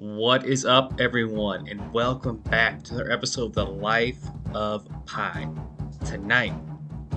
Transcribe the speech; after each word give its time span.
What 0.00 0.46
is 0.46 0.64
up, 0.64 1.00
everyone, 1.00 1.66
and 1.66 1.92
welcome 1.92 2.36
back 2.36 2.84
to 2.84 2.94
another 2.94 3.10
episode 3.10 3.46
of 3.46 3.54
The 3.54 3.66
Life 3.66 4.20
of 4.54 4.86
Pi. 5.06 5.50
Tonight, 6.06 6.54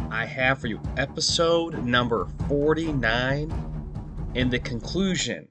I 0.10 0.26
have 0.26 0.60
for 0.60 0.66
you 0.66 0.82
episode 0.98 1.86
number 1.86 2.28
49 2.48 4.34
and 4.36 4.50
the 4.50 4.58
conclusion 4.58 5.50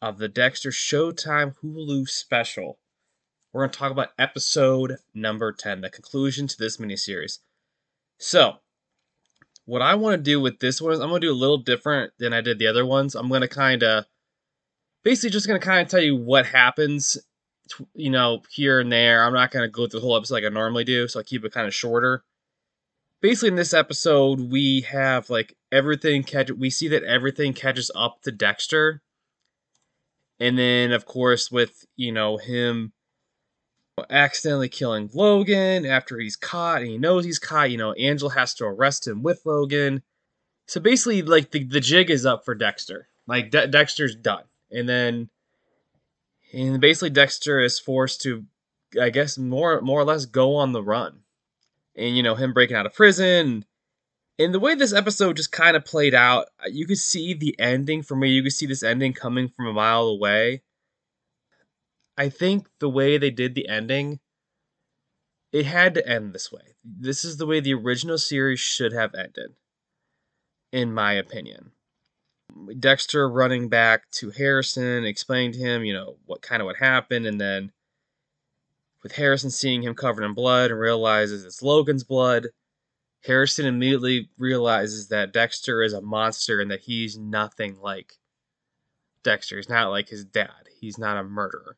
of 0.00 0.18
the 0.18 0.28
Dexter 0.28 0.70
Showtime 0.70 1.56
Hulu 1.56 2.08
special. 2.08 2.78
We're 3.52 3.62
going 3.62 3.72
to 3.72 3.78
talk 3.80 3.90
about 3.90 4.12
episode 4.16 4.98
number 5.12 5.50
10, 5.50 5.80
the 5.80 5.90
conclusion 5.90 6.46
to 6.46 6.56
this 6.56 6.76
miniseries. 6.76 7.40
So, 8.18 8.58
what 9.64 9.82
I 9.82 9.96
want 9.96 10.16
to 10.16 10.22
do 10.22 10.40
with 10.40 10.60
this 10.60 10.80
one 10.80 10.92
is 10.92 11.00
I'm 11.00 11.08
going 11.08 11.22
to 11.22 11.26
do 11.26 11.32
a 11.32 11.34
little 11.34 11.58
different 11.58 12.12
than 12.20 12.32
I 12.32 12.40
did 12.40 12.60
the 12.60 12.68
other 12.68 12.86
ones. 12.86 13.16
I'm 13.16 13.28
going 13.28 13.40
to 13.40 13.48
kind 13.48 13.82
of 13.82 14.04
basically 15.02 15.30
just 15.30 15.46
going 15.46 15.60
to 15.60 15.66
kind 15.66 15.80
of 15.80 15.88
tell 15.88 16.00
you 16.00 16.16
what 16.16 16.46
happens, 16.46 17.18
you 17.94 18.10
know, 18.10 18.42
here 18.50 18.80
and 18.80 18.90
there. 18.92 19.24
I'm 19.24 19.32
not 19.32 19.50
going 19.50 19.64
to 19.64 19.70
go 19.70 19.86
through 19.86 20.00
the 20.00 20.06
whole 20.06 20.16
episode 20.16 20.34
like 20.34 20.44
I 20.44 20.48
normally 20.48 20.84
do, 20.84 21.08
so 21.08 21.20
I 21.20 21.22
keep 21.22 21.44
it 21.44 21.52
kind 21.52 21.66
of 21.66 21.74
shorter. 21.74 22.24
Basically, 23.20 23.50
in 23.50 23.56
this 23.56 23.74
episode, 23.74 24.40
we 24.40 24.82
have 24.82 25.30
like 25.30 25.56
everything 25.70 26.24
catch. 26.24 26.50
We 26.50 26.70
see 26.70 26.88
that 26.88 27.04
everything 27.04 27.52
catches 27.52 27.90
up 27.94 28.22
to 28.22 28.32
Dexter, 28.32 29.00
and 30.40 30.58
then 30.58 30.90
of 30.90 31.06
course 31.06 31.50
with 31.50 31.84
you 31.94 32.10
know 32.10 32.36
him 32.36 32.92
accidentally 34.10 34.68
killing 34.68 35.08
Logan 35.14 35.86
after 35.86 36.18
he's 36.18 36.34
caught 36.34 36.80
and 36.80 36.90
he 36.90 36.98
knows 36.98 37.24
he's 37.24 37.38
caught. 37.38 37.70
You 37.70 37.78
know, 37.78 37.92
Angela 37.92 38.32
has 38.32 38.54
to 38.54 38.64
arrest 38.64 39.06
him 39.06 39.22
with 39.22 39.42
Logan. 39.44 40.02
So 40.66 40.80
basically, 40.80 41.22
like 41.22 41.52
the, 41.52 41.62
the 41.62 41.80
jig 41.80 42.10
is 42.10 42.26
up 42.26 42.44
for 42.44 42.56
Dexter. 42.56 43.06
Like 43.28 43.52
De- 43.52 43.68
Dexter's 43.68 44.16
done 44.16 44.42
and 44.72 44.88
then 44.88 45.30
and 46.52 46.80
basically 46.80 47.10
Dexter 47.10 47.60
is 47.60 47.78
forced 47.78 48.22
to 48.22 48.44
I 49.00 49.10
guess 49.10 49.38
more 49.38 49.80
more 49.80 50.00
or 50.00 50.04
less 50.04 50.24
go 50.24 50.56
on 50.56 50.72
the 50.72 50.82
run. 50.82 51.20
And 51.94 52.16
you 52.16 52.22
know, 52.22 52.34
him 52.34 52.52
breaking 52.52 52.76
out 52.76 52.86
of 52.86 52.94
prison 52.94 53.64
and 54.38 54.54
the 54.54 54.60
way 54.60 54.74
this 54.74 54.92
episode 54.92 55.36
just 55.36 55.52
kind 55.52 55.76
of 55.76 55.84
played 55.84 56.14
out, 56.14 56.48
you 56.66 56.86
could 56.86 56.98
see 56.98 57.34
the 57.34 57.54
ending 57.58 58.02
for 58.02 58.16
me. 58.16 58.30
You 58.30 58.42
could 58.42 58.52
see 58.52 58.66
this 58.66 58.82
ending 58.82 59.12
coming 59.12 59.48
from 59.48 59.66
a 59.66 59.72
mile 59.72 60.06
away. 60.08 60.62
I 62.16 62.28
think 62.28 62.68
the 62.78 62.88
way 62.88 63.18
they 63.18 63.30
did 63.30 63.54
the 63.54 63.68
ending, 63.68 64.20
it 65.52 65.66
had 65.66 65.94
to 65.94 66.08
end 66.08 66.32
this 66.32 66.50
way. 66.50 66.76
This 66.84 67.24
is 67.24 67.36
the 67.36 67.46
way 67.46 67.60
the 67.60 67.74
original 67.74 68.18
series 68.18 68.60
should 68.60 68.92
have 68.92 69.14
ended, 69.14 69.54
in 70.72 70.92
my 70.92 71.12
opinion. 71.12 71.72
Dexter 72.78 73.28
running 73.28 73.68
back 73.68 74.10
to 74.12 74.30
Harrison, 74.30 75.04
explaining 75.04 75.52
to 75.52 75.58
him, 75.58 75.84
you 75.84 75.92
know, 75.92 76.16
what 76.26 76.42
kind 76.42 76.60
of 76.60 76.66
what 76.66 76.76
happened, 76.76 77.26
and 77.26 77.40
then 77.40 77.72
with 79.02 79.12
Harrison 79.12 79.50
seeing 79.50 79.82
him 79.82 79.94
covered 79.94 80.24
in 80.24 80.34
blood 80.34 80.70
and 80.70 80.78
realizes 80.78 81.44
it's 81.44 81.62
Logan's 81.62 82.04
blood, 82.04 82.48
Harrison 83.24 83.66
immediately 83.66 84.30
realizes 84.38 85.08
that 85.08 85.32
Dexter 85.32 85.82
is 85.82 85.92
a 85.92 86.00
monster 86.00 86.60
and 86.60 86.70
that 86.70 86.80
he's 86.80 87.16
nothing 87.16 87.76
like 87.80 88.14
Dexter. 89.22 89.56
He's 89.56 89.68
not 89.68 89.90
like 89.90 90.08
his 90.08 90.24
dad. 90.24 90.50
He's 90.80 90.98
not 90.98 91.16
a 91.16 91.24
murderer. 91.24 91.76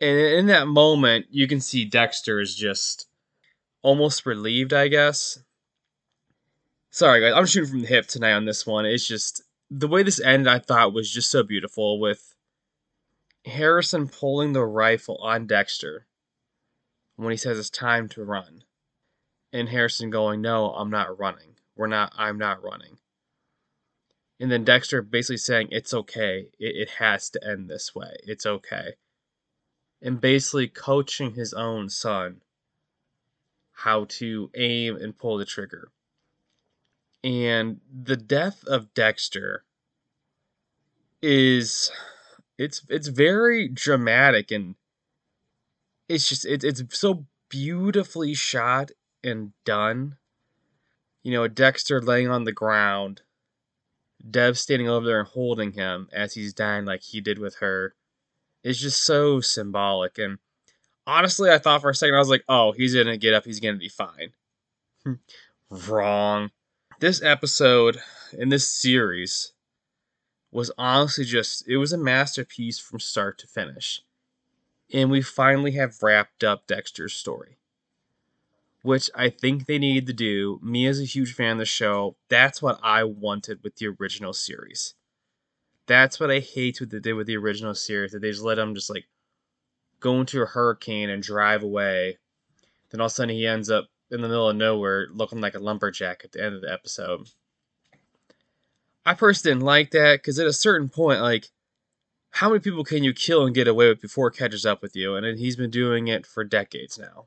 And 0.00 0.18
in 0.18 0.46
that 0.46 0.68
moment, 0.68 1.26
you 1.30 1.48
can 1.48 1.60
see 1.60 1.84
Dexter 1.84 2.40
is 2.40 2.54
just 2.54 3.06
almost 3.82 4.26
relieved, 4.26 4.72
I 4.72 4.88
guess. 4.88 5.38
Sorry, 6.90 7.20
guys. 7.20 7.32
I'm 7.34 7.46
shooting 7.46 7.70
from 7.70 7.80
the 7.80 7.86
hip 7.86 8.06
tonight 8.06 8.32
on 8.32 8.44
this 8.44 8.66
one. 8.66 8.86
It's 8.86 9.06
just 9.06 9.42
the 9.70 9.88
way 9.88 10.02
this 10.02 10.20
ended, 10.20 10.48
I 10.48 10.58
thought 10.58 10.92
was 10.92 11.10
just 11.10 11.30
so 11.30 11.42
beautiful 11.42 12.00
with 12.00 12.34
Harrison 13.44 14.08
pulling 14.08 14.52
the 14.52 14.64
rifle 14.64 15.18
on 15.18 15.46
Dexter 15.46 16.06
when 17.16 17.30
he 17.30 17.36
says 17.36 17.58
it's 17.58 17.70
time 17.70 18.08
to 18.10 18.24
run, 18.24 18.64
and 19.52 19.68
Harrison 19.68 20.10
going, 20.10 20.40
"No, 20.40 20.72
I'm 20.72 20.90
not 20.90 21.18
running. 21.18 21.56
We're 21.76 21.86
not. 21.86 22.12
I'm 22.16 22.38
not 22.38 22.62
running." 22.62 22.98
And 24.40 24.50
then 24.50 24.64
Dexter 24.64 25.02
basically 25.02 25.38
saying, 25.38 25.68
"It's 25.70 25.92
okay. 25.92 26.48
It, 26.58 26.76
it 26.76 26.90
has 26.98 27.28
to 27.30 27.44
end 27.44 27.68
this 27.68 27.94
way. 27.94 28.16
It's 28.24 28.46
okay." 28.46 28.94
And 30.00 30.20
basically 30.20 30.68
coaching 30.68 31.34
his 31.34 31.52
own 31.52 31.88
son 31.88 32.42
how 33.72 34.04
to 34.04 34.50
aim 34.54 34.96
and 34.96 35.16
pull 35.16 35.38
the 35.38 35.44
trigger 35.44 35.90
and 37.24 37.80
the 37.92 38.16
death 38.16 38.64
of 38.66 38.94
Dexter 38.94 39.64
is 41.22 41.90
it's 42.58 42.82
it's 42.88 43.08
very 43.08 43.68
dramatic 43.68 44.50
and 44.50 44.74
it's 46.08 46.28
just 46.28 46.44
it, 46.46 46.64
it's 46.64 46.82
so 46.98 47.26
beautifully 47.48 48.34
shot 48.34 48.90
and 49.22 49.52
done. 49.64 50.16
You 51.22 51.32
know, 51.32 51.48
Dexter 51.48 52.00
laying 52.00 52.28
on 52.28 52.44
the 52.44 52.52
ground, 52.52 53.22
Deb 54.28 54.56
standing 54.56 54.88
over 54.88 55.06
there 55.06 55.20
and 55.20 55.28
holding 55.28 55.72
him 55.72 56.08
as 56.12 56.34
he's 56.34 56.54
dying 56.54 56.84
like 56.84 57.02
he 57.02 57.20
did 57.20 57.38
with 57.38 57.56
her. 57.56 57.94
It's 58.64 58.80
just 58.80 59.02
so 59.02 59.40
symbolic 59.40 60.18
and 60.18 60.38
honestly 61.06 61.50
I 61.50 61.58
thought 61.58 61.80
for 61.80 61.90
a 61.90 61.94
second 61.94 62.14
I 62.14 62.18
was 62.18 62.30
like, 62.30 62.44
"Oh, 62.48 62.72
he's 62.72 62.94
going 62.94 63.06
to 63.06 63.16
get 63.16 63.34
up, 63.34 63.44
he's 63.44 63.60
going 63.60 63.74
to 63.74 63.78
be 63.78 63.88
fine." 63.88 64.32
Wrong 65.70 66.50
this 67.00 67.22
episode 67.22 67.98
in 68.32 68.48
this 68.48 68.68
series 68.68 69.52
was 70.50 70.70
honestly 70.78 71.24
just 71.24 71.66
it 71.68 71.76
was 71.76 71.92
a 71.92 71.98
masterpiece 71.98 72.78
from 72.78 73.00
start 73.00 73.38
to 73.38 73.46
finish. 73.46 74.02
And 74.92 75.10
we 75.10 75.20
finally 75.20 75.72
have 75.72 76.02
wrapped 76.02 76.42
up 76.42 76.66
Dexter's 76.66 77.12
story. 77.12 77.58
Which 78.82 79.10
I 79.14 79.28
think 79.28 79.66
they 79.66 79.78
needed 79.78 80.06
to 80.06 80.12
do. 80.12 80.60
Me 80.62 80.86
as 80.86 81.00
a 81.00 81.04
huge 81.04 81.34
fan 81.34 81.52
of 81.52 81.58
the 81.58 81.66
show, 81.66 82.16
that's 82.28 82.62
what 82.62 82.80
I 82.82 83.04
wanted 83.04 83.62
with 83.62 83.76
the 83.76 83.88
original 83.88 84.32
series. 84.32 84.94
That's 85.86 86.18
what 86.20 86.30
I 86.30 86.38
hate 86.38 86.80
what 86.80 86.90
they 86.90 87.00
did 87.00 87.14
with 87.14 87.26
the 87.26 87.36
original 87.36 87.74
series, 87.74 88.12
that 88.12 88.20
they 88.20 88.30
just 88.30 88.42
let 88.42 88.58
him 88.58 88.74
just 88.74 88.88
like 88.88 89.06
go 90.00 90.20
into 90.20 90.40
a 90.42 90.46
hurricane 90.46 91.10
and 91.10 91.22
drive 91.22 91.62
away. 91.62 92.18
Then 92.90 93.00
all 93.00 93.06
of 93.06 93.12
a 93.12 93.14
sudden 93.14 93.34
he 93.34 93.46
ends 93.46 93.68
up 93.68 93.88
in 94.10 94.22
the 94.22 94.28
middle 94.28 94.48
of 94.48 94.56
nowhere 94.56 95.08
looking 95.12 95.40
like 95.40 95.54
a 95.54 95.58
lumberjack 95.58 96.22
at 96.24 96.32
the 96.32 96.42
end 96.42 96.54
of 96.54 96.62
the 96.62 96.72
episode. 96.72 97.28
I 99.08 99.14
personally 99.14 99.54
didn't 99.54 99.64
like 99.64 99.92
that 99.92 100.18
because 100.18 100.38
at 100.38 100.46
a 100.46 100.52
certain 100.52 100.90
point, 100.90 101.22
like, 101.22 101.48
how 102.28 102.50
many 102.50 102.60
people 102.60 102.84
can 102.84 103.02
you 103.02 103.14
kill 103.14 103.46
and 103.46 103.54
get 103.54 103.66
away 103.66 103.88
with 103.88 104.02
before 104.02 104.28
it 104.28 104.36
catches 104.36 104.66
up 104.66 104.82
with 104.82 104.94
you? 104.94 105.14
And 105.14 105.38
he's 105.38 105.56
been 105.56 105.70
doing 105.70 106.08
it 106.08 106.26
for 106.26 106.44
decades 106.44 106.98
now. 106.98 107.24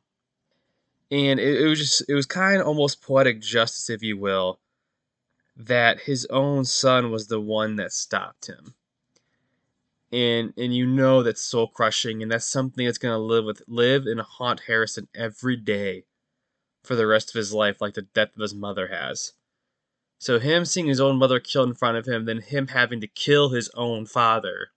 And 1.10 1.40
it, 1.40 1.62
it 1.62 1.66
was 1.66 1.80
just, 1.80 2.08
it 2.08 2.14
was 2.14 2.28
kind 2.28 2.62
of 2.62 2.68
almost 2.68 3.02
poetic 3.02 3.42
justice, 3.42 3.90
if 3.90 4.04
you 4.04 4.16
will, 4.16 4.60
that 5.58 6.02
his 6.02 6.28
own 6.28 6.66
son 6.66 7.10
was 7.10 7.26
the 7.28 7.42
one 7.42 7.78
that 7.78 7.92
stopped 7.92 8.46
him. 8.46 8.76
And 10.12 10.54
and 10.58 10.76
you 10.76 10.86
know 10.86 11.24
that's 11.24 11.42
soul 11.42 11.68
crushing, 11.68 12.22
and 12.22 12.32
that's 12.32 12.46
something 12.46 12.86
that's 12.86 13.00
gonna 13.00 13.18
live 13.18 13.46
with 13.46 13.64
live 13.68 14.06
and 14.06 14.22
haunt 14.22 14.64
Harrison 14.68 15.08
every 15.16 15.56
day 15.56 16.04
for 16.84 16.96
the 16.96 17.08
rest 17.08 17.30
of 17.30 17.36
his 17.36 17.54
life, 17.54 17.82
like 17.82 17.96
the 17.96 18.04
death 18.04 18.36
of 18.36 18.42
his 18.42 18.54
mother 18.54 18.90
has. 18.90 19.34
So 20.22 20.38
him 20.38 20.66
seeing 20.66 20.86
his 20.86 21.02
own 21.02 21.18
mother 21.18 21.40
killed 21.40 21.70
in 21.70 21.74
front 21.74 21.98
of 21.98 22.06
him, 22.06 22.26
then 22.26 22.42
him 22.42 22.68
having 22.68 23.02
to 23.02 23.08
kill 23.08 23.50
his 23.50 23.72
own 23.74 24.06
father, 24.06 24.68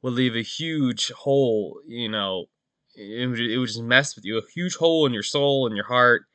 would 0.00 0.12
leave 0.12 0.36
a 0.36 0.42
huge 0.42 1.10
hole. 1.10 1.80
You 1.88 2.08
know, 2.08 2.46
it 2.94 3.28
would, 3.28 3.40
it 3.40 3.58
would 3.58 3.66
just 3.66 3.82
mess 3.82 4.14
with 4.14 4.24
you, 4.24 4.38
a 4.38 4.42
huge 4.54 4.76
hole 4.76 5.06
in 5.06 5.12
your 5.12 5.24
soul 5.24 5.66
and 5.66 5.74
your 5.74 5.86
heart. 5.86 6.26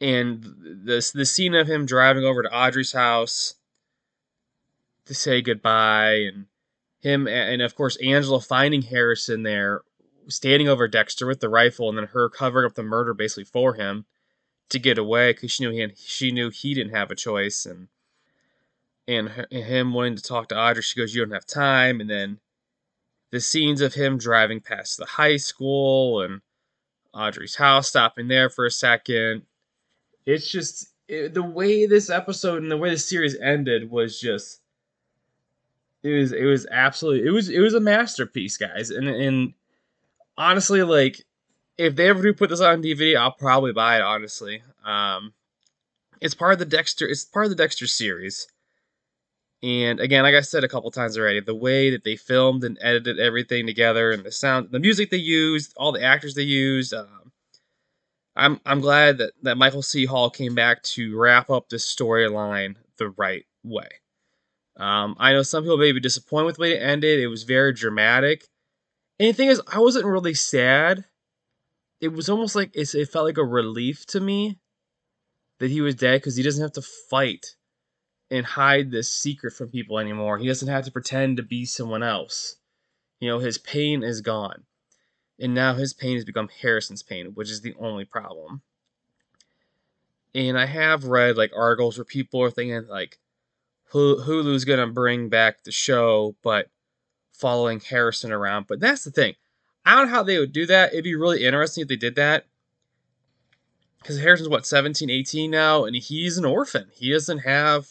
And 0.00 0.42
the 0.42 1.08
the 1.14 1.24
scene 1.24 1.54
of 1.54 1.68
him 1.68 1.86
driving 1.86 2.24
over 2.24 2.42
to 2.42 2.52
Audrey's 2.52 2.92
house 2.92 3.54
to 5.04 5.14
say 5.14 5.42
goodbye, 5.42 6.14
and 6.14 6.46
him, 6.98 7.28
and 7.28 7.62
of 7.62 7.76
course 7.76 7.96
Angela 7.98 8.40
finding 8.40 8.82
Harrison 8.82 9.44
there 9.44 9.82
standing 10.26 10.68
over 10.68 10.88
Dexter 10.88 11.28
with 11.28 11.38
the 11.38 11.48
rifle, 11.48 11.88
and 11.88 11.96
then 11.96 12.08
her 12.08 12.28
covering 12.28 12.66
up 12.66 12.74
the 12.74 12.82
murder 12.82 13.14
basically 13.14 13.44
for 13.44 13.74
him 13.74 14.04
to 14.70 14.78
get 14.78 14.98
away 14.98 15.32
because 15.32 15.52
she 15.52 15.64
knew 15.64 15.70
he 15.70 15.80
had, 15.80 15.98
she 15.98 16.30
knew 16.30 16.50
he 16.50 16.74
didn't 16.74 16.94
have 16.94 17.10
a 17.10 17.16
choice, 17.16 17.66
and 17.66 17.88
and, 19.08 19.28
her, 19.30 19.46
and 19.50 19.64
him 19.64 19.92
wanting 19.92 20.16
to 20.16 20.22
talk 20.22 20.48
to 20.48 20.58
Audrey. 20.58 20.82
She 20.82 20.98
goes, 20.98 21.14
"You 21.14 21.24
don't 21.24 21.34
have 21.34 21.46
time," 21.46 22.00
and 22.00 22.10
then 22.10 22.40
the 23.30 23.40
scenes 23.40 23.80
of 23.80 23.94
him 23.94 24.18
driving 24.18 24.60
past 24.60 24.98
the 24.98 25.06
high 25.06 25.36
school 25.36 26.22
and 26.22 26.40
Audrey's 27.12 27.56
house, 27.56 27.88
stopping 27.88 28.28
there 28.28 28.50
for 28.50 28.66
a 28.66 28.70
second. 28.70 29.42
It's 30.26 30.50
just 30.50 30.88
it, 31.08 31.34
the 31.34 31.42
way 31.42 31.86
this 31.86 32.10
episode 32.10 32.62
and 32.62 32.70
the 32.70 32.76
way 32.76 32.90
the 32.90 32.98
series 32.98 33.36
ended 33.38 33.90
was 33.90 34.20
just 34.20 34.60
it 36.02 36.10
was 36.10 36.32
it 36.32 36.44
was 36.44 36.66
absolutely 36.70 37.26
it 37.26 37.32
was 37.32 37.48
it 37.48 37.60
was 37.60 37.74
a 37.74 37.80
masterpiece, 37.80 38.56
guys, 38.56 38.90
and 38.90 39.08
and 39.08 39.54
honestly, 40.36 40.82
like 40.82 41.24
if 41.78 41.96
they 41.96 42.08
ever 42.08 42.22
do 42.22 42.32
put 42.34 42.50
this 42.50 42.60
on 42.60 42.82
DVD, 42.82 43.16
I'll 43.16 43.32
probably 43.32 43.72
buy 43.72 43.96
it. 43.96 44.02
Honestly, 44.02 44.62
um, 44.84 45.32
it's 46.20 46.34
part 46.34 46.54
of 46.54 46.58
the 46.58 46.64
Dexter. 46.64 47.06
It's 47.06 47.24
part 47.24 47.46
of 47.46 47.50
the 47.50 47.56
Dexter 47.56 47.86
series, 47.86 48.46
And 49.62 50.00
again, 50.00 50.22
like 50.22 50.34
I 50.34 50.40
said 50.42 50.64
a 50.64 50.68
couple 50.68 50.90
times 50.90 51.18
already, 51.18 51.40
the 51.40 51.54
way 51.54 51.90
that 51.90 52.04
they 52.04 52.16
filmed 52.16 52.62
and 52.64 52.78
edited 52.80 53.18
everything 53.18 53.66
together, 53.66 54.10
and 54.12 54.22
the 54.24 54.30
sound, 54.32 54.70
the 54.70 54.78
music 54.78 55.10
they 55.10 55.16
used, 55.16 55.72
all 55.76 55.92
the 55.92 56.02
actors 56.02 56.34
they 56.34 56.42
used, 56.42 56.92
um, 56.94 57.32
I'm 58.36 58.60
I'm 58.66 58.80
glad 58.80 59.18
that 59.18 59.32
that 59.42 59.56
Michael 59.56 59.82
C. 59.82 60.04
Hall 60.04 60.30
came 60.30 60.54
back 60.54 60.82
to 60.82 61.16
wrap 61.18 61.50
up 61.50 61.68
this 61.68 61.92
storyline 61.92 62.76
the 62.98 63.10
right 63.10 63.46
way. 63.64 63.88
Um, 64.76 65.16
I 65.18 65.32
know 65.32 65.42
some 65.42 65.64
people 65.64 65.78
may 65.78 65.92
be 65.92 66.00
disappointed 66.00 66.44
with 66.46 66.56
the 66.56 66.62
way 66.62 66.72
it 66.74 66.82
ended. 66.82 67.20
It 67.20 67.28
was 67.28 67.44
very 67.44 67.72
dramatic. 67.72 68.46
And 69.18 69.28
the 69.30 69.32
thing 69.32 69.48
is, 69.48 69.62
I 69.66 69.78
wasn't 69.80 70.04
really 70.06 70.34
sad. 70.34 71.04
It 72.06 72.12
was 72.12 72.28
almost 72.28 72.54
like 72.54 72.70
it 72.72 72.86
felt 73.06 73.24
like 73.24 73.36
a 73.36 73.44
relief 73.44 74.06
to 74.06 74.20
me 74.20 74.60
that 75.58 75.72
he 75.72 75.80
was 75.80 75.96
dead 75.96 76.20
because 76.20 76.36
he 76.36 76.42
doesn't 76.44 76.62
have 76.62 76.70
to 76.74 76.82
fight 77.10 77.56
and 78.30 78.46
hide 78.46 78.92
this 78.92 79.12
secret 79.12 79.54
from 79.54 79.70
people 79.70 79.98
anymore. 79.98 80.38
He 80.38 80.46
doesn't 80.46 80.68
have 80.68 80.84
to 80.84 80.92
pretend 80.92 81.36
to 81.36 81.42
be 81.42 81.64
someone 81.64 82.04
else. 82.04 82.58
You 83.18 83.28
know, 83.28 83.40
his 83.40 83.58
pain 83.58 84.04
is 84.04 84.20
gone. 84.20 84.62
And 85.40 85.52
now 85.52 85.74
his 85.74 85.92
pain 85.94 86.14
has 86.14 86.24
become 86.24 86.48
Harrison's 86.62 87.02
pain, 87.02 87.32
which 87.34 87.50
is 87.50 87.62
the 87.62 87.74
only 87.80 88.04
problem. 88.04 88.62
And 90.32 90.56
I 90.56 90.66
have 90.66 91.06
read 91.06 91.36
like 91.36 91.50
articles 91.56 91.98
where 91.98 92.04
people 92.04 92.40
are 92.40 92.52
thinking 92.52 92.86
like 92.86 93.18
Hulu's 93.92 94.64
gonna 94.64 94.86
bring 94.86 95.28
back 95.28 95.64
the 95.64 95.72
show, 95.72 96.36
but 96.44 96.70
following 97.32 97.80
Harrison 97.80 98.30
around. 98.30 98.68
But 98.68 98.78
that's 98.78 99.02
the 99.02 99.10
thing. 99.10 99.34
I 99.86 99.94
don't 99.94 100.06
know 100.06 100.14
how 100.14 100.24
they 100.24 100.38
would 100.38 100.52
do 100.52 100.66
that. 100.66 100.92
It'd 100.92 101.04
be 101.04 101.14
really 101.14 101.44
interesting 101.44 101.82
if 101.82 101.88
they 101.88 101.96
did 101.96 102.16
that. 102.16 102.46
Because 104.02 104.20
Harrison's 104.20 104.48
what, 104.48 104.66
17, 104.66 105.08
18 105.08 105.50
now, 105.50 105.84
and 105.84 105.94
he's 105.94 106.36
an 106.36 106.44
orphan. 106.44 106.88
He 106.92 107.12
doesn't 107.12 107.38
have 107.38 107.86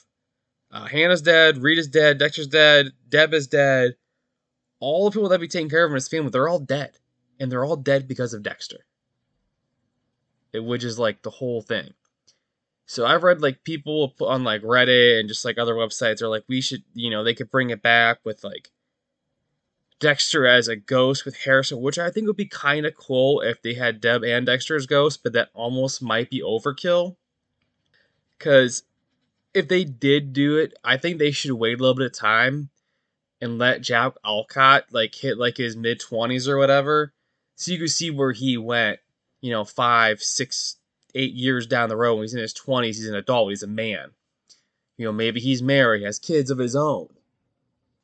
uh, 0.72 0.86
Hannah's 0.86 1.22
dead, 1.22 1.58
Rita's 1.58 1.88
dead, 1.88 2.20
Dexter's 2.20 2.48
dead, 2.48 2.92
Deb 3.08 3.34
is 3.34 3.48
dead. 3.48 3.96
All 4.82 5.06
the 5.06 5.14
people 5.14 5.30
that 5.30 5.40
be 5.40 5.48
taking 5.48 5.70
care 5.70 5.86
of 5.86 5.90
him 5.90 5.94
in 5.94 5.96
his 5.96 6.10
family, 6.10 6.30
they're 6.30 6.50
all 6.50 6.60
dead. 6.60 6.98
And 7.40 7.52
they're 7.52 7.66
all 7.66 7.78
dead 7.78 8.08
because 8.08 8.34
of 8.34 8.44
Dexter. 8.44 8.86
It, 10.54 10.64
which 10.64 10.84
is 10.84 11.00
like 11.00 11.22
the 11.22 11.30
whole 11.30 11.62
thing. 11.62 11.94
So 12.86 13.06
I've 13.06 13.24
read 13.24 13.42
like 13.42 13.64
people 13.64 14.14
on 14.22 14.44
like 14.44 14.62
Reddit 14.62 15.20
and 15.20 15.28
just 15.28 15.44
like 15.46 15.58
other 15.58 15.76
websites 15.76 16.22
are 16.22 16.28
like, 16.28 16.44
we 16.48 16.62
should, 16.62 16.84
you 16.94 17.10
know, 17.10 17.24
they 17.24 17.34
could 17.34 17.50
bring 17.50 17.72
it 17.72 17.82
back 17.82 18.20
with 18.24 18.44
like 18.44 18.70
Dexter 20.06 20.46
as 20.46 20.68
a 20.68 20.76
ghost 20.76 21.26
with 21.26 21.36
Harrison, 21.36 21.82
which 21.82 21.98
I 21.98 22.12
think 22.12 22.28
would 22.28 22.38
be 22.38 22.46
kind 22.46 22.86
of 22.86 22.94
cool 22.94 23.42
if 23.42 23.64
they 23.64 23.74
had 23.74 24.00
Deb 24.00 24.24
and 24.24 24.46
Dexter 24.46 24.76
as 24.76 24.86
ghosts, 24.86 25.20
but 25.22 25.34
that 25.34 25.50
almost 25.56 26.00
might 26.00 26.30
be 26.30 26.44
overkill. 26.44 27.16
Because 28.38 28.84
if 29.56 29.68
they 29.68 29.84
did 29.84 30.32
do 30.32 30.58
it, 30.58 30.78
I 30.84 30.98
think 30.98 31.18
they 31.18 31.32
should 31.32 31.54
wait 31.54 31.80
a 31.80 31.82
little 31.82 31.96
bit 31.96 32.06
of 32.06 32.14
time 32.14 32.70
and 33.42 33.58
let 33.58 33.82
Jack 33.82 34.14
Alcott 34.24 34.86
like 34.92 35.16
hit 35.16 35.40
like 35.40 35.58
his 35.58 35.76
mid 35.76 36.00
twenties 36.00 36.48
or 36.48 36.60
whatever, 36.60 37.12
so 37.56 37.72
you 37.72 37.80
can 37.80 37.88
see 37.88 38.12
where 38.12 38.32
he 38.32 38.60
went. 38.60 39.00
You 39.42 39.50
know, 39.50 39.66
five, 39.66 40.22
six, 40.22 40.78
eight 41.16 41.34
years 41.34 41.66
down 41.66 41.90
the 41.90 41.98
road 41.98 42.14
when 42.14 42.26
he's 42.26 42.36
in 42.36 42.42
his 42.42 42.54
twenties, 42.54 42.98
he's 42.98 43.10
an 43.10 43.16
adult, 43.16 43.50
he's 43.50 43.64
a 43.64 43.68
man. 43.68 44.12
You 44.98 45.06
know, 45.06 45.12
maybe 45.12 45.40
he's 45.40 45.64
married, 45.64 46.04
has 46.04 46.20
kids 46.20 46.52
of 46.52 46.60
his 46.60 46.76
own, 46.76 47.10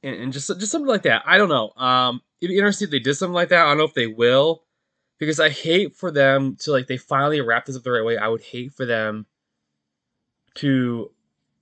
and, 0.04 0.16
and 0.16 0.34
just 0.34 0.48
just 0.48 0.72
something 0.72 0.90
like 0.90 1.04
that. 1.04 1.24
I 1.26 1.38
don't 1.38 1.50
know. 1.50 1.72
Um, 1.82 2.22
it'd 2.40 2.54
be 2.54 2.58
interesting 2.58 2.88
if 2.88 2.92
they 2.92 3.00
did 3.00 3.16
something 3.16 3.34
like 3.34 3.50
that. 3.50 3.66
I 3.66 3.70
don't 3.70 3.78
know 3.78 3.86
if 3.86 3.94
they 3.94 4.08
will, 4.08 4.64
because 5.20 5.40
I 5.40 5.50
hate 5.50 5.96
for 5.96 6.12
them 6.12 6.56
to 6.62 6.72
like 6.72 6.88
they 6.88 6.98
finally 6.98 7.42
wrap 7.42 7.66
this 7.66 7.76
up 7.76 7.84
the 7.84 7.92
right 7.92 8.06
way. 8.06 8.18
I 8.18 8.28
would 8.28 8.42
hate 8.42 8.74
for 8.74 8.86
them 8.86 9.26
to 10.56 11.12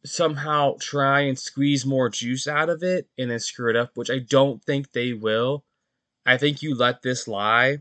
somehow 0.05 0.75
try 0.79 1.21
and 1.21 1.37
squeeze 1.37 1.85
more 1.85 2.09
juice 2.09 2.47
out 2.47 2.69
of 2.69 2.83
it 2.83 3.07
and 3.17 3.29
then 3.29 3.39
screw 3.39 3.69
it 3.69 3.75
up, 3.75 3.91
which 3.95 4.09
I 4.09 4.19
don't 4.19 4.63
think 4.63 4.91
they 4.91 5.13
will. 5.13 5.65
I 6.25 6.37
think 6.37 6.61
you 6.61 6.75
let 6.75 7.01
this 7.01 7.27
lie 7.27 7.79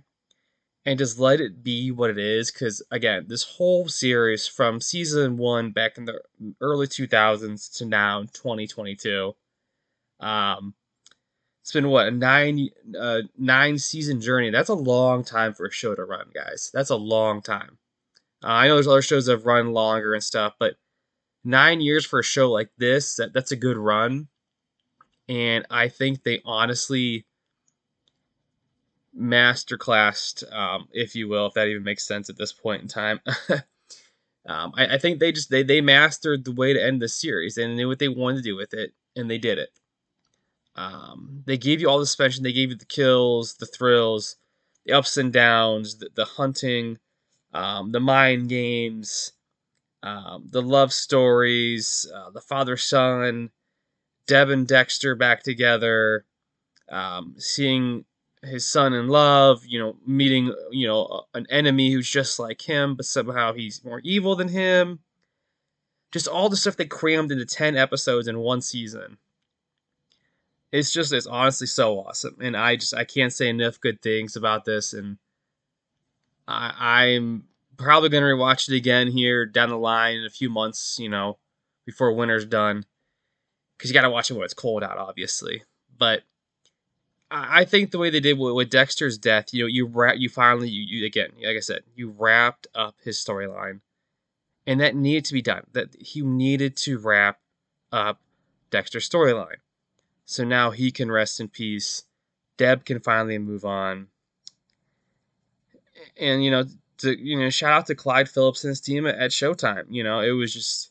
and 0.84 0.98
just 0.98 1.18
let 1.18 1.40
it 1.40 1.62
be 1.62 1.90
what 1.90 2.10
it 2.10 2.18
is. 2.18 2.50
Because 2.50 2.82
again, 2.90 3.26
this 3.28 3.44
whole 3.44 3.88
series 3.88 4.46
from 4.46 4.80
season 4.80 5.36
one 5.36 5.70
back 5.70 5.98
in 5.98 6.06
the 6.06 6.20
early 6.60 6.86
2000s 6.86 7.76
to 7.78 7.84
now 7.84 8.22
2022, 8.32 9.34
um, 10.20 10.74
it's 11.62 11.72
been 11.72 11.88
what 11.90 12.08
a 12.08 12.10
nine 12.10 12.70
uh, 12.98 13.20
nine 13.36 13.76
season 13.76 14.20
journey. 14.20 14.50
That's 14.50 14.70
a 14.70 14.74
long 14.74 15.22
time 15.22 15.52
for 15.52 15.66
a 15.66 15.72
show 15.72 15.94
to 15.94 16.04
run, 16.04 16.30
guys. 16.34 16.70
That's 16.72 16.90
a 16.90 16.96
long 16.96 17.42
time. 17.42 17.76
Uh, 18.42 18.46
I 18.46 18.68
know 18.68 18.74
there's 18.74 18.88
other 18.88 19.02
shows 19.02 19.26
that 19.26 19.32
have 19.32 19.46
run 19.46 19.72
longer 19.72 20.14
and 20.14 20.22
stuff, 20.22 20.54
but 20.58 20.76
nine 21.44 21.80
years 21.80 22.06
for 22.06 22.20
a 22.20 22.24
show 22.24 22.50
like 22.50 22.70
this, 22.78 23.16
that, 23.16 23.32
that's 23.32 23.52
a 23.52 23.56
good 23.56 23.76
run. 23.76 24.28
And 25.28 25.66
I 25.70 25.88
think 25.88 26.22
they 26.22 26.40
honestly 26.44 27.26
masterclassed, 29.18 30.50
um, 30.52 30.88
if 30.92 31.14
you 31.14 31.28
will, 31.28 31.46
if 31.46 31.54
that 31.54 31.68
even 31.68 31.82
makes 31.82 32.06
sense 32.06 32.30
at 32.30 32.38
this 32.38 32.52
point 32.52 32.82
in 32.82 32.88
time. 32.88 33.20
um, 34.46 34.72
I, 34.74 34.94
I, 34.94 34.98
think 34.98 35.18
they 35.18 35.32
just 35.32 35.50
they 35.50 35.62
they 35.62 35.80
mastered 35.80 36.44
the 36.44 36.52
way 36.52 36.72
to 36.72 36.82
end 36.82 37.02
the 37.02 37.08
series 37.08 37.58
and 37.58 37.76
knew 37.76 37.88
what 37.88 37.98
they 37.98 38.08
wanted 38.08 38.38
to 38.38 38.42
do 38.42 38.56
with 38.56 38.72
it, 38.72 38.94
and 39.16 39.30
they 39.30 39.38
did 39.38 39.58
it. 39.58 39.77
Um, 40.78 41.42
they 41.44 41.58
gave 41.58 41.80
you 41.80 41.88
all 41.88 41.98
the 41.98 42.06
suspension, 42.06 42.44
they 42.44 42.52
gave 42.52 42.70
you 42.70 42.76
the 42.76 42.84
kills, 42.84 43.54
the 43.54 43.66
thrills, 43.66 44.36
the 44.86 44.92
ups 44.92 45.16
and 45.16 45.32
downs, 45.32 45.98
the, 45.98 46.08
the 46.14 46.24
hunting, 46.24 46.98
um, 47.52 47.90
the 47.90 47.98
mind 47.98 48.48
games, 48.48 49.32
um, 50.04 50.46
the 50.52 50.62
love 50.62 50.92
stories, 50.92 52.06
uh, 52.14 52.30
the 52.30 52.40
father 52.40 52.76
son, 52.76 53.50
Deb 54.28 54.50
and 54.50 54.68
Dexter 54.68 55.16
back 55.16 55.42
together, 55.42 56.24
um, 56.88 57.34
seeing 57.38 58.04
his 58.44 58.64
son 58.64 58.92
in 58.92 59.08
love, 59.08 59.66
you 59.66 59.80
know, 59.80 59.96
meeting, 60.06 60.54
you 60.70 60.86
know, 60.86 61.24
an 61.34 61.48
enemy 61.50 61.90
who's 61.90 62.08
just 62.08 62.38
like 62.38 62.62
him, 62.62 62.94
but 62.94 63.04
somehow 63.04 63.52
he's 63.52 63.84
more 63.84 64.00
evil 64.04 64.36
than 64.36 64.46
him. 64.46 65.00
Just 66.12 66.28
all 66.28 66.48
the 66.48 66.56
stuff 66.56 66.76
they 66.76 66.86
crammed 66.86 67.32
into 67.32 67.44
10 67.44 67.76
episodes 67.76 68.28
in 68.28 68.38
one 68.38 68.60
season. 68.60 69.18
It's 70.70 70.92
just, 70.92 71.12
it's 71.12 71.26
honestly 71.26 71.66
so 71.66 72.00
awesome. 72.00 72.36
And 72.40 72.56
I 72.56 72.76
just, 72.76 72.94
I 72.94 73.04
can't 73.04 73.32
say 73.32 73.48
enough 73.48 73.80
good 73.80 74.02
things 74.02 74.36
about 74.36 74.64
this. 74.64 74.92
And 74.92 75.18
I, 76.46 76.72
I'm 76.78 77.44
probably 77.76 78.10
going 78.10 78.22
to 78.22 78.28
rewatch 78.28 78.68
it 78.68 78.76
again 78.76 79.08
here 79.08 79.46
down 79.46 79.70
the 79.70 79.78
line 79.78 80.16
in 80.16 80.24
a 80.24 80.30
few 80.30 80.50
months, 80.50 80.98
you 80.98 81.08
know, 81.08 81.38
before 81.86 82.12
winter's 82.12 82.44
done. 82.44 82.84
Because 83.76 83.90
you 83.90 83.94
got 83.94 84.02
to 84.02 84.10
watch 84.10 84.30
it 84.30 84.34
when 84.34 84.44
it's 84.44 84.54
cold 84.54 84.82
out, 84.82 84.98
obviously. 84.98 85.62
But 85.96 86.22
I 87.30 87.64
think 87.64 87.90
the 87.90 87.98
way 87.98 88.10
they 88.10 88.20
did 88.20 88.38
with, 88.38 88.54
with 88.54 88.70
Dexter's 88.70 89.18
death, 89.18 89.52
you 89.52 89.62
know, 89.62 89.68
you 89.68 89.86
wrap, 89.86 90.16
you 90.18 90.28
finally, 90.28 90.68
you, 90.68 90.82
you 90.82 91.06
again, 91.06 91.30
like 91.36 91.56
I 91.56 91.60
said, 91.60 91.82
you 91.94 92.14
wrapped 92.16 92.66
up 92.74 92.96
his 93.04 93.18
storyline, 93.18 93.80
and 94.66 94.80
that 94.80 94.96
needed 94.96 95.26
to 95.26 95.34
be 95.34 95.42
done. 95.42 95.64
That 95.72 95.94
he 96.00 96.22
needed 96.22 96.76
to 96.78 96.98
wrap 96.98 97.38
up 97.92 98.20
Dexter's 98.70 99.08
storyline, 99.08 99.58
so 100.28 100.44
now 100.44 100.70
he 100.70 100.90
can 100.90 101.10
rest 101.10 101.40
in 101.40 101.48
peace. 101.48 102.04
Deb 102.58 102.84
can 102.84 103.00
finally 103.00 103.38
move 103.38 103.64
on, 103.64 104.08
and 106.20 106.44
you 106.44 106.50
know, 106.50 106.64
to 106.98 107.18
you 107.18 107.38
know 107.38 107.48
shout 107.48 107.72
out 107.72 107.86
to 107.86 107.94
Clyde 107.94 108.28
Phillips 108.28 108.62
and 108.62 108.68
his 108.68 108.80
team 108.82 109.06
at, 109.06 109.14
at 109.14 109.30
Showtime. 109.30 109.86
You 109.88 110.04
know, 110.04 110.20
it 110.20 110.32
was 110.32 110.52
just 110.52 110.90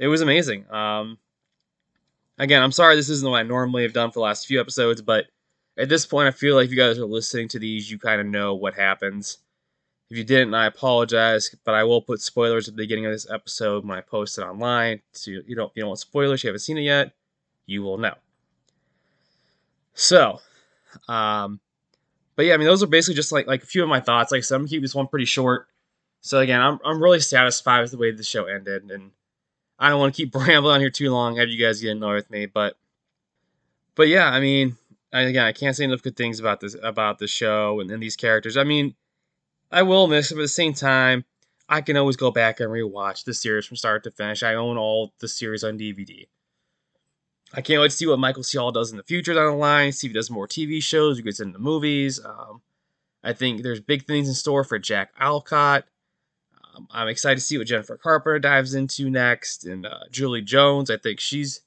it 0.00 0.08
was 0.08 0.22
amazing. 0.22 0.68
Um, 0.72 1.18
again, 2.36 2.64
I'm 2.64 2.72
sorry 2.72 2.96
this 2.96 3.10
isn't 3.10 3.30
what 3.30 3.38
I 3.38 3.44
normally 3.44 3.84
have 3.84 3.92
done 3.92 4.10
for 4.10 4.14
the 4.14 4.24
last 4.24 4.48
few 4.48 4.60
episodes, 4.60 5.00
but 5.00 5.26
at 5.78 5.88
this 5.88 6.04
point, 6.04 6.26
I 6.26 6.32
feel 6.32 6.56
like 6.56 6.64
if 6.64 6.72
you 6.72 6.76
guys 6.76 6.98
are 6.98 7.04
listening 7.04 7.46
to 7.48 7.60
these, 7.60 7.88
you 7.88 8.00
kind 8.00 8.20
of 8.20 8.26
know 8.26 8.56
what 8.56 8.74
happens. 8.74 9.38
If 10.10 10.18
you 10.18 10.24
didn't, 10.24 10.54
I 10.54 10.66
apologize, 10.66 11.54
but 11.64 11.76
I 11.76 11.84
will 11.84 12.02
put 12.02 12.20
spoilers 12.20 12.66
at 12.66 12.74
the 12.74 12.82
beginning 12.82 13.06
of 13.06 13.12
this 13.12 13.30
episode 13.30 13.86
when 13.86 13.96
I 13.96 14.00
post 14.00 14.36
it 14.36 14.42
online. 14.42 15.00
So 15.12 15.30
you 15.30 15.54
don't 15.54 15.70
you 15.76 15.82
don't 15.82 15.90
want 15.90 16.00
spoilers, 16.00 16.42
you 16.42 16.48
haven't 16.48 16.58
seen 16.58 16.78
it 16.78 16.82
yet, 16.82 17.12
you 17.66 17.84
will 17.84 17.98
know. 17.98 18.14
So, 19.94 20.40
um, 21.08 21.60
but 22.36 22.46
yeah, 22.46 22.54
I 22.54 22.56
mean, 22.56 22.66
those 22.66 22.82
are 22.82 22.88
basically 22.88 23.14
just 23.14 23.32
like 23.32 23.46
like 23.46 23.62
a 23.62 23.66
few 23.66 23.82
of 23.82 23.88
my 23.88 24.00
thoughts. 24.00 24.32
Like 24.32 24.38
I 24.38 24.42
said, 24.42 24.56
I'm 24.56 24.66
keep 24.66 24.82
this 24.82 24.94
one 24.94 25.06
pretty 25.06 25.24
short. 25.24 25.68
So 26.20 26.40
again, 26.40 26.60
I'm 26.60 26.78
I'm 26.84 27.02
really 27.02 27.20
satisfied 27.20 27.80
with 27.80 27.92
the 27.92 27.98
way 27.98 28.10
the 28.10 28.24
show 28.24 28.44
ended, 28.46 28.90
and 28.90 29.12
I 29.78 29.88
don't 29.88 30.00
want 30.00 30.14
to 30.14 30.22
keep 30.22 30.34
rambling 30.46 30.74
on 30.74 30.80
here 30.80 30.90
too 30.90 31.10
long. 31.10 31.36
Have 31.36 31.48
you 31.48 31.64
guys 31.64 31.80
get 31.80 31.92
annoyed 31.92 32.14
with 32.16 32.30
me? 32.30 32.46
But 32.46 32.76
but 33.94 34.08
yeah, 34.08 34.28
I 34.30 34.40
mean, 34.40 34.76
again, 35.12 35.44
I 35.44 35.52
can't 35.52 35.76
say 35.76 35.84
enough 35.84 36.02
good 36.02 36.16
things 36.16 36.40
about 36.40 36.60
this 36.60 36.76
about 36.82 37.18
the 37.18 37.28
show 37.28 37.80
and, 37.80 37.90
and 37.90 38.02
these 38.02 38.16
characters. 38.16 38.56
I 38.56 38.64
mean, 38.64 38.94
I 39.70 39.82
will 39.82 40.06
miss 40.08 40.28
them, 40.28 40.38
but 40.38 40.42
at 40.42 40.44
the 40.44 40.48
same 40.48 40.74
time, 40.74 41.24
I 41.68 41.80
can 41.80 41.96
always 41.96 42.16
go 42.16 42.30
back 42.30 42.60
and 42.60 42.70
rewatch 42.70 43.24
the 43.24 43.34
series 43.34 43.66
from 43.66 43.76
start 43.76 44.04
to 44.04 44.10
finish. 44.10 44.42
I 44.42 44.54
own 44.54 44.76
all 44.76 45.12
the 45.20 45.28
series 45.28 45.64
on 45.64 45.78
DVD. 45.78 46.26
I 47.52 47.60
can't 47.60 47.80
wait 47.80 47.90
to 47.90 47.96
see 47.96 48.06
what 48.06 48.18
Michael 48.18 48.42
C. 48.42 48.58
Hall 48.58 48.72
does 48.72 48.90
in 48.90 48.96
the 48.96 49.02
future 49.02 49.34
down 49.34 49.52
the 49.52 49.56
line, 49.56 49.92
see 49.92 50.06
if 50.06 50.12
he 50.12 50.14
does 50.14 50.30
more 50.30 50.48
TV 50.48 50.82
shows, 50.82 51.16
he 51.16 51.22
gets 51.22 51.40
into 51.40 51.52
the 51.52 51.58
movies. 51.62 52.18
Um, 52.24 52.62
I 53.22 53.32
think 53.32 53.62
there's 53.62 53.80
big 53.80 54.06
things 54.06 54.28
in 54.28 54.34
store 54.34 54.64
for 54.64 54.78
Jack 54.78 55.12
Alcott. 55.18 55.84
Um, 56.74 56.88
I'm 56.90 57.08
excited 57.08 57.36
to 57.36 57.44
see 57.44 57.58
what 57.58 57.66
Jennifer 57.66 57.96
Carpenter 57.96 58.38
dives 58.38 58.74
into 58.74 59.08
next, 59.08 59.64
and 59.64 59.86
uh, 59.86 60.00
Julie 60.10 60.42
Jones. 60.42 60.90
I 60.90 60.96
think 60.96 61.20
she's 61.20 61.60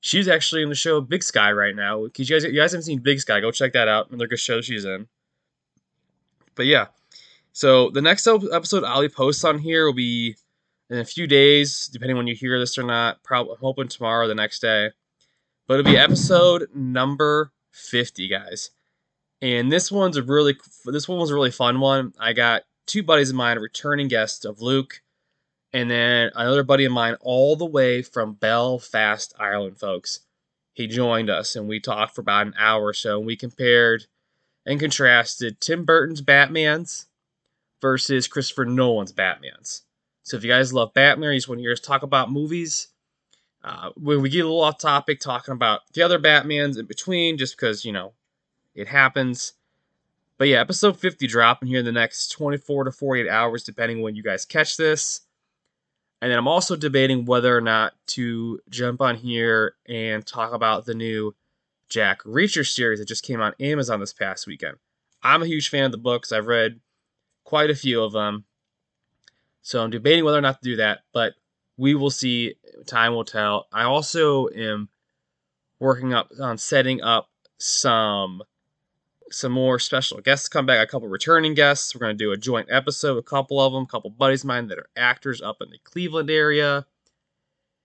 She's 0.00 0.28
actually 0.28 0.62
in 0.62 0.68
the 0.68 0.74
show 0.74 1.00
Big 1.00 1.22
Sky 1.22 1.50
right 1.52 1.74
now. 1.74 2.04
Because 2.04 2.30
you 2.30 2.36
guys, 2.36 2.44
you 2.44 2.60
guys 2.60 2.72
haven't 2.72 2.84
seen 2.84 3.00
Big 3.00 3.20
Sky, 3.20 3.40
go 3.40 3.50
check 3.50 3.72
that 3.72 3.88
out. 3.88 4.08
Another 4.08 4.28
good 4.28 4.38
show 4.38 4.60
she's 4.60 4.84
in. 4.84 5.08
But 6.54 6.66
yeah, 6.66 6.86
so 7.52 7.90
the 7.90 8.02
next 8.02 8.26
episode 8.26 8.84
I'll 8.84 9.00
be 9.00 9.08
post 9.08 9.44
on 9.44 9.58
here 9.58 9.86
will 9.86 9.92
be 9.92 10.36
in 10.90 10.98
a 10.98 11.04
few 11.04 11.26
days, 11.26 11.88
depending 11.92 12.16
when 12.16 12.26
you 12.26 12.34
hear 12.34 12.58
this 12.58 12.78
or 12.78 12.82
not. 12.82 13.22
Probably 13.22 13.54
I'm 13.54 13.60
hoping 13.60 13.88
tomorrow 13.88 14.24
or 14.24 14.28
the 14.28 14.34
next 14.34 14.60
day. 14.60 14.90
But 15.66 15.78
it'll 15.78 15.92
be 15.92 15.98
episode 15.98 16.68
number 16.74 17.52
50, 17.72 18.28
guys. 18.28 18.70
And 19.40 19.70
this 19.70 19.92
one's 19.92 20.16
a 20.16 20.22
really 20.22 20.56
this 20.86 21.08
one 21.08 21.18
was 21.18 21.30
a 21.30 21.34
really 21.34 21.50
fun 21.50 21.78
one. 21.78 22.12
I 22.18 22.32
got 22.32 22.62
two 22.86 23.02
buddies 23.02 23.30
of 23.30 23.36
mine, 23.36 23.56
a 23.56 23.60
returning 23.60 24.08
guest 24.08 24.44
of 24.44 24.60
Luke, 24.60 25.02
and 25.72 25.90
then 25.90 26.30
another 26.34 26.64
buddy 26.64 26.84
of 26.86 26.92
mine 26.92 27.16
all 27.20 27.54
the 27.54 27.66
way 27.66 28.02
from 28.02 28.34
Belfast, 28.34 29.32
Ireland, 29.38 29.78
folks. 29.78 30.20
He 30.72 30.86
joined 30.86 31.28
us 31.28 31.54
and 31.54 31.68
we 31.68 31.80
talked 31.80 32.14
for 32.14 32.20
about 32.20 32.46
an 32.46 32.54
hour 32.58 32.86
or 32.86 32.94
so 32.94 33.18
and 33.18 33.26
we 33.26 33.36
compared 33.36 34.06
and 34.64 34.78
contrasted 34.78 35.60
Tim 35.60 35.84
Burton's 35.84 36.20
Batman's 36.20 37.06
versus 37.80 38.28
Christopher 38.28 38.64
Nolan's 38.64 39.12
Batman's. 39.12 39.82
So 40.28 40.36
if 40.36 40.44
you 40.44 40.50
guys 40.50 40.72
love 40.72 40.92
Batman, 40.94 41.32
you 41.32 41.38
just 41.38 41.48
want 41.48 41.58
to 41.58 41.62
hear 41.62 41.72
us 41.72 41.80
talk 41.80 42.02
about 42.02 42.30
movies, 42.30 42.88
uh, 43.64 43.90
when 43.96 44.22
we 44.22 44.28
get 44.28 44.40
a 44.40 44.44
little 44.44 44.62
off 44.62 44.78
topic 44.78 45.20
talking 45.20 45.52
about 45.52 45.80
the 45.92 46.02
other 46.02 46.18
Batmans 46.18 46.78
in 46.78 46.86
between, 46.86 47.38
just 47.38 47.56
because, 47.56 47.84
you 47.84 47.92
know, 47.92 48.12
it 48.74 48.88
happens. 48.88 49.54
But 50.36 50.48
yeah, 50.48 50.60
episode 50.60 50.96
50 50.96 51.26
dropping 51.26 51.68
here 51.68 51.80
in 51.80 51.84
the 51.84 51.92
next 51.92 52.28
24 52.28 52.84
to 52.84 52.92
48 52.92 53.28
hours, 53.28 53.64
depending 53.64 54.02
when 54.02 54.14
you 54.14 54.22
guys 54.22 54.44
catch 54.44 54.76
this. 54.76 55.22
And 56.20 56.30
then 56.30 56.38
I'm 56.38 56.48
also 56.48 56.76
debating 56.76 57.24
whether 57.24 57.56
or 57.56 57.60
not 57.60 57.94
to 58.08 58.60
jump 58.68 59.00
on 59.00 59.16
here 59.16 59.74
and 59.88 60.26
talk 60.26 60.52
about 60.52 60.84
the 60.84 60.94
new 60.94 61.34
Jack 61.88 62.22
Reacher 62.22 62.66
series 62.66 62.98
that 62.98 63.08
just 63.08 63.24
came 63.24 63.40
on 63.40 63.54
Amazon 63.60 64.00
this 64.00 64.12
past 64.12 64.46
weekend. 64.46 64.76
I'm 65.22 65.42
a 65.42 65.46
huge 65.46 65.70
fan 65.70 65.84
of 65.84 65.92
the 65.92 65.98
books. 65.98 66.32
I've 66.32 66.46
read 66.46 66.80
quite 67.44 67.70
a 67.70 67.74
few 67.74 68.02
of 68.02 68.12
them. 68.12 68.44
So 69.68 69.84
I'm 69.84 69.90
debating 69.90 70.24
whether 70.24 70.38
or 70.38 70.40
not 70.40 70.62
to 70.62 70.70
do 70.70 70.76
that, 70.76 71.00
but 71.12 71.34
we 71.76 71.94
will 71.94 72.08
see. 72.08 72.54
Time 72.86 73.12
will 73.12 73.26
tell. 73.26 73.66
I 73.70 73.82
also 73.82 74.48
am 74.48 74.88
working 75.78 76.14
up 76.14 76.30
on 76.40 76.56
setting 76.56 77.02
up 77.02 77.28
some 77.58 78.42
some 79.30 79.52
more 79.52 79.78
special 79.78 80.22
guests 80.22 80.48
to 80.48 80.50
come 80.50 80.64
back, 80.64 80.82
a 80.82 80.90
couple 80.90 81.06
returning 81.06 81.52
guests. 81.52 81.94
We're 81.94 81.98
going 81.98 82.16
to 82.16 82.24
do 82.24 82.32
a 82.32 82.38
joint 82.38 82.68
episode, 82.70 83.16
with 83.16 83.26
a 83.26 83.28
couple 83.28 83.60
of 83.60 83.74
them, 83.74 83.82
a 83.82 83.86
couple 83.86 84.08
buddies 84.08 84.42
of 84.42 84.48
mine 84.48 84.68
that 84.68 84.78
are 84.78 84.88
actors 84.96 85.42
up 85.42 85.58
in 85.60 85.68
the 85.68 85.78
Cleveland 85.84 86.30
area. 86.30 86.86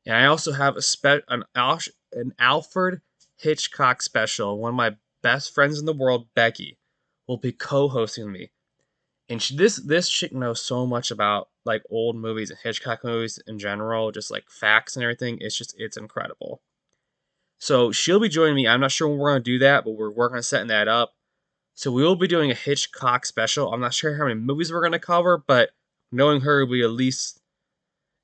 And 0.05 0.15
I 0.15 0.27
also 0.27 0.53
have 0.53 0.77
a 0.77 0.81
spe- 0.81 1.27
an, 1.27 1.43
Al- 1.53 1.79
an 2.13 2.33
Alfred 2.39 3.01
Hitchcock 3.35 4.01
special. 4.01 4.57
One 4.57 4.69
of 4.69 4.75
my 4.75 4.95
best 5.21 5.53
friends 5.53 5.81
in 5.81 5.85
the 5.85 5.91
world, 5.91 6.27
Becky, 6.33 6.77
will 7.27 7.35
be 7.35 7.51
co-hosting 7.51 8.31
me. 8.31 8.51
And 9.27 9.41
she, 9.41 9.57
this 9.57 9.75
this 9.75 10.07
chick 10.07 10.31
knows 10.31 10.61
so 10.61 10.85
much 10.85 11.11
about 11.11 11.49
like 11.65 11.83
old 11.89 12.15
movies 12.15 12.49
and 12.49 12.59
Hitchcock 12.61 13.03
movies 13.03 13.39
in 13.47 13.59
general, 13.59 14.11
just 14.11 14.31
like 14.31 14.49
facts 14.49 14.95
and 14.95 15.03
everything. 15.03 15.37
It's 15.41 15.57
just 15.57 15.75
it's 15.77 15.97
incredible. 15.97 16.61
So 17.59 17.91
she'll 17.91 18.19
be 18.19 18.29
joining 18.29 18.55
me. 18.55 18.67
I'm 18.67 18.81
not 18.81 18.91
sure 18.91 19.07
when 19.07 19.17
we're 19.17 19.31
gonna 19.31 19.43
do 19.43 19.59
that, 19.59 19.85
but 19.85 19.91
we're 19.91 20.11
working 20.11 20.37
on 20.37 20.43
setting 20.43 20.67
that 20.67 20.87
up. 20.87 21.13
So 21.75 21.91
we 21.91 22.03
will 22.03 22.15
be 22.15 22.27
doing 22.27 22.51
a 22.51 22.55
Hitchcock 22.55 23.25
special. 23.25 23.73
I'm 23.73 23.81
not 23.81 23.93
sure 23.93 24.17
how 24.17 24.25
many 24.25 24.39
movies 24.39 24.71
we're 24.71 24.83
gonna 24.83 24.99
cover, 24.99 25.37
but 25.37 25.71
knowing 26.11 26.41
her, 26.41 26.65
we 26.65 26.83
at 26.83 26.91
least 26.91 27.39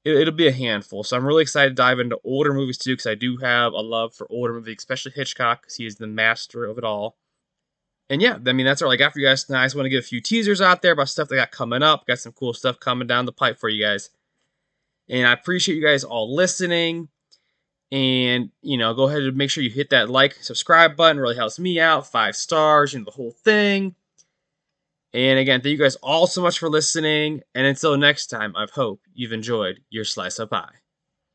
it, 0.06 0.26
will 0.26 0.32
be 0.32 0.48
a 0.48 0.52
handful. 0.52 1.04
So 1.04 1.18
I'm 1.18 1.26
really 1.26 1.42
excited 1.42 1.70
to 1.72 1.76
dive 1.76 2.00
into 2.00 2.20
older 2.24 2.54
movies 2.54 2.78
too, 2.78 2.94
because 2.94 3.08
I 3.08 3.16
do 3.16 3.38
have 3.38 3.74
a 3.74 3.82
love 3.82 4.14
for 4.14 4.28
older 4.30 4.54
movies, 4.54 4.78
especially 4.80 5.12
Hitchcock, 5.14 5.62
because 5.62 5.76
he 5.76 5.86
is 5.86 5.96
the 5.96 6.08
master 6.08 6.66
of 6.66 6.78
it 6.78 6.84
all. 6.84 7.18
And 8.10 8.22
yeah, 8.22 8.38
I 8.46 8.54
mean 8.54 8.66
that's 8.66 8.82
all. 8.82 8.90
Like 8.90 9.02
after 9.02 9.20
you 9.20 9.28
guys, 9.28 9.50
I 9.50 9.66
just 9.66 9.76
want 9.76 9.86
to 9.86 9.90
give 9.90 10.04
a 10.04 10.08
few 10.08 10.22
teasers 10.22 10.62
out 10.62 10.82
there 10.82 10.94
about 10.94 11.10
stuff 11.10 11.28
that 11.30 11.36
got 11.36 11.52
coming 11.52 11.84
up. 11.84 12.08
Got 12.08 12.20
some 12.20 12.32
cool 12.32 12.54
stuff 12.54 12.80
coming 12.80 13.08
down 13.08 13.26
the 13.26 13.32
pipe 13.32 13.60
for 13.60 13.70
you 13.70 13.84
guys. 13.84 14.10
And 15.10 15.28
I 15.28 15.34
appreciate 15.34 15.76
you 15.76 15.86
guys 15.86 16.04
all 16.04 16.34
listening. 16.36 17.10
And 17.92 18.52
you 18.62 18.78
know, 18.78 18.94
go 18.94 19.08
ahead 19.08 19.22
and 19.22 19.38
make 19.38 19.50
sure 19.50 19.64
you 19.64 19.70
hit 19.70 19.92
that 19.92 20.10
like, 20.10 20.34
subscribe 20.42 20.96
button. 20.96 21.20
Really 21.20 21.36
helps 21.36 21.60
me 21.60 21.80
out. 21.80 22.08
Five 22.08 22.36
stars, 22.36 22.94
you 22.94 23.00
know, 23.00 23.06
the 23.06 23.12
whole 23.12 23.32
thing. 23.32 23.96
And 25.14 25.40
again, 25.40 25.62
thank 25.62 25.72
you 25.72 25.78
guys 25.78 25.96
all 25.98 26.28
so 26.28 26.42
much 26.42 26.60
for 26.60 26.70
listening. 26.70 27.42
And 27.56 27.66
until 27.66 27.98
next 27.98 28.28
time, 28.28 28.56
I 28.56 28.68
hope 28.72 29.02
you've 29.14 29.34
enjoyed 29.34 29.82
your 29.90 30.06
slice 30.06 30.38
of 30.38 30.52
pie. 30.52 30.70